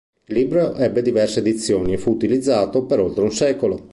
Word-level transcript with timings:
Il 0.25 0.33
libro 0.33 0.73
ebbe 0.77 1.03
diverse 1.03 1.41
edizioni 1.41 1.93
e 1.93 1.99
fu 1.99 2.09
utilizzato 2.09 2.85
per 2.85 2.99
oltre 3.01 3.21
un 3.23 3.31
secolo. 3.31 3.89